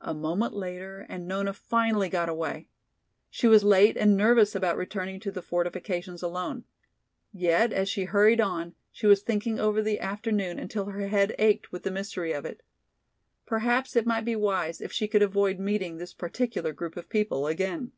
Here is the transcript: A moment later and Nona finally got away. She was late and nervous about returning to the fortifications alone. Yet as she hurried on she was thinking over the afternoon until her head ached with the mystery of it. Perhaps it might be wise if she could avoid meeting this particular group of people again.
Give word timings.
A 0.00 0.14
moment 0.14 0.54
later 0.54 1.04
and 1.10 1.28
Nona 1.28 1.52
finally 1.52 2.08
got 2.08 2.30
away. 2.30 2.68
She 3.28 3.46
was 3.46 3.62
late 3.62 3.94
and 3.94 4.16
nervous 4.16 4.54
about 4.54 4.78
returning 4.78 5.20
to 5.20 5.30
the 5.30 5.42
fortifications 5.42 6.22
alone. 6.22 6.64
Yet 7.30 7.70
as 7.70 7.86
she 7.86 8.04
hurried 8.04 8.40
on 8.40 8.74
she 8.90 9.06
was 9.06 9.20
thinking 9.20 9.60
over 9.60 9.82
the 9.82 10.00
afternoon 10.00 10.58
until 10.58 10.86
her 10.86 11.08
head 11.08 11.34
ached 11.38 11.72
with 11.72 11.82
the 11.82 11.90
mystery 11.90 12.32
of 12.32 12.46
it. 12.46 12.62
Perhaps 13.44 13.96
it 13.96 14.06
might 14.06 14.24
be 14.24 14.34
wise 14.34 14.80
if 14.80 14.92
she 14.92 15.06
could 15.06 15.20
avoid 15.20 15.58
meeting 15.58 15.98
this 15.98 16.14
particular 16.14 16.72
group 16.72 16.96
of 16.96 17.10
people 17.10 17.46
again. 17.46 17.92